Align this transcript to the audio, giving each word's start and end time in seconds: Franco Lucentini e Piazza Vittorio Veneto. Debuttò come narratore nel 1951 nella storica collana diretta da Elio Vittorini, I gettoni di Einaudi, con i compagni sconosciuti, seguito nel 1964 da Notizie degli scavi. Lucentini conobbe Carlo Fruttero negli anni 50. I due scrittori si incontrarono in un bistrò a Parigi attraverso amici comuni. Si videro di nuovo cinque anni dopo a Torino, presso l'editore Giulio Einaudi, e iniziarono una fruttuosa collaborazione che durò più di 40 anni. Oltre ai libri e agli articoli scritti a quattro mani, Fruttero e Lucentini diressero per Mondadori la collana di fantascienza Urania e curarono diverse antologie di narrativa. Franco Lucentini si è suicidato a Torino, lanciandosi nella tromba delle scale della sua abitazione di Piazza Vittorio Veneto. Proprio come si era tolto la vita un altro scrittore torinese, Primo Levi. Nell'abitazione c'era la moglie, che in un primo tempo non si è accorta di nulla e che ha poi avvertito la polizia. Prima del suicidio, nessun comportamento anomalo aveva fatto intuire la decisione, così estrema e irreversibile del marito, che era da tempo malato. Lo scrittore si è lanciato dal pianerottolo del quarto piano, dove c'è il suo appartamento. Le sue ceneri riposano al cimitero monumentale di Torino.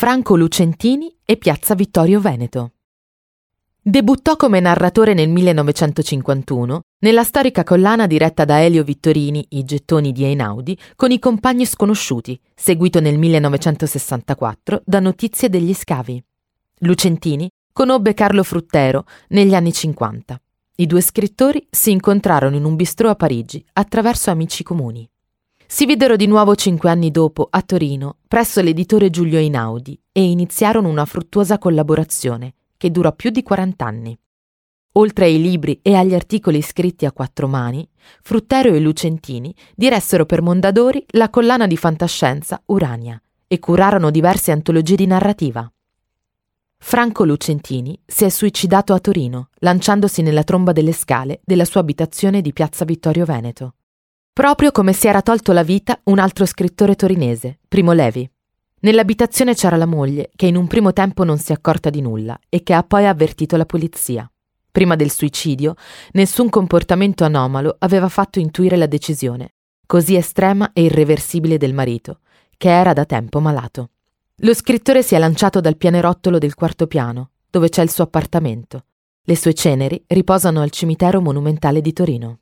Franco 0.00 0.34
Lucentini 0.34 1.14
e 1.26 1.36
Piazza 1.36 1.74
Vittorio 1.74 2.20
Veneto. 2.20 2.72
Debuttò 3.82 4.34
come 4.36 4.58
narratore 4.58 5.12
nel 5.12 5.28
1951 5.28 6.80
nella 7.00 7.22
storica 7.22 7.64
collana 7.64 8.06
diretta 8.06 8.46
da 8.46 8.62
Elio 8.62 8.82
Vittorini, 8.82 9.44
I 9.50 9.62
gettoni 9.64 10.12
di 10.12 10.24
Einaudi, 10.24 10.78
con 10.96 11.10
i 11.10 11.18
compagni 11.18 11.66
sconosciuti, 11.66 12.40
seguito 12.54 12.98
nel 13.00 13.18
1964 13.18 14.80
da 14.86 15.00
Notizie 15.00 15.50
degli 15.50 15.74
scavi. 15.74 16.24
Lucentini 16.78 17.50
conobbe 17.70 18.14
Carlo 18.14 18.42
Fruttero 18.42 19.04
negli 19.28 19.54
anni 19.54 19.70
50. 19.70 20.40
I 20.76 20.86
due 20.86 21.02
scrittori 21.02 21.66
si 21.68 21.90
incontrarono 21.90 22.56
in 22.56 22.64
un 22.64 22.74
bistrò 22.74 23.10
a 23.10 23.16
Parigi 23.16 23.62
attraverso 23.74 24.30
amici 24.30 24.62
comuni. 24.62 25.06
Si 25.72 25.86
videro 25.86 26.16
di 26.16 26.26
nuovo 26.26 26.56
cinque 26.56 26.90
anni 26.90 27.12
dopo 27.12 27.46
a 27.48 27.62
Torino, 27.62 28.16
presso 28.26 28.60
l'editore 28.60 29.08
Giulio 29.08 29.38
Einaudi, 29.38 29.96
e 30.10 30.20
iniziarono 30.20 30.88
una 30.88 31.04
fruttuosa 31.04 31.58
collaborazione 31.58 32.54
che 32.76 32.90
durò 32.90 33.12
più 33.12 33.30
di 33.30 33.44
40 33.44 33.84
anni. 33.84 34.18
Oltre 34.94 35.26
ai 35.26 35.40
libri 35.40 35.78
e 35.80 35.94
agli 35.94 36.12
articoli 36.12 36.60
scritti 36.60 37.06
a 37.06 37.12
quattro 37.12 37.46
mani, 37.46 37.88
Fruttero 38.20 38.74
e 38.74 38.80
Lucentini 38.80 39.54
diressero 39.76 40.26
per 40.26 40.42
Mondadori 40.42 41.06
la 41.10 41.30
collana 41.30 41.68
di 41.68 41.76
fantascienza 41.76 42.60
Urania 42.66 43.22
e 43.46 43.58
curarono 43.60 44.10
diverse 44.10 44.50
antologie 44.50 44.96
di 44.96 45.06
narrativa. 45.06 45.72
Franco 46.78 47.24
Lucentini 47.24 47.96
si 48.04 48.24
è 48.24 48.28
suicidato 48.28 48.92
a 48.92 48.98
Torino, 48.98 49.50
lanciandosi 49.58 50.20
nella 50.20 50.42
tromba 50.42 50.72
delle 50.72 50.92
scale 50.92 51.40
della 51.44 51.64
sua 51.64 51.80
abitazione 51.80 52.40
di 52.40 52.52
Piazza 52.52 52.84
Vittorio 52.84 53.24
Veneto. 53.24 53.74
Proprio 54.40 54.72
come 54.72 54.94
si 54.94 55.06
era 55.06 55.20
tolto 55.20 55.52
la 55.52 55.62
vita 55.62 56.00
un 56.04 56.18
altro 56.18 56.46
scrittore 56.46 56.96
torinese, 56.96 57.58
Primo 57.68 57.92
Levi. 57.92 58.26
Nell'abitazione 58.80 59.54
c'era 59.54 59.76
la 59.76 59.84
moglie, 59.84 60.30
che 60.34 60.46
in 60.46 60.56
un 60.56 60.66
primo 60.66 60.94
tempo 60.94 61.24
non 61.24 61.36
si 61.36 61.52
è 61.52 61.54
accorta 61.54 61.90
di 61.90 62.00
nulla 62.00 62.40
e 62.48 62.62
che 62.62 62.72
ha 62.72 62.82
poi 62.82 63.06
avvertito 63.06 63.58
la 63.58 63.66
polizia. 63.66 64.26
Prima 64.72 64.96
del 64.96 65.10
suicidio, 65.10 65.74
nessun 66.12 66.48
comportamento 66.48 67.24
anomalo 67.24 67.76
aveva 67.80 68.08
fatto 68.08 68.38
intuire 68.38 68.76
la 68.76 68.86
decisione, 68.86 69.56
così 69.84 70.16
estrema 70.16 70.70
e 70.72 70.84
irreversibile 70.84 71.58
del 71.58 71.74
marito, 71.74 72.20
che 72.56 72.70
era 72.70 72.94
da 72.94 73.04
tempo 73.04 73.40
malato. 73.40 73.90
Lo 74.36 74.54
scrittore 74.54 75.02
si 75.02 75.14
è 75.14 75.18
lanciato 75.18 75.60
dal 75.60 75.76
pianerottolo 75.76 76.38
del 76.38 76.54
quarto 76.54 76.86
piano, 76.86 77.32
dove 77.50 77.68
c'è 77.68 77.82
il 77.82 77.90
suo 77.90 78.04
appartamento. 78.04 78.86
Le 79.20 79.36
sue 79.36 79.52
ceneri 79.52 80.02
riposano 80.06 80.62
al 80.62 80.70
cimitero 80.70 81.20
monumentale 81.20 81.82
di 81.82 81.92
Torino. 81.92 82.38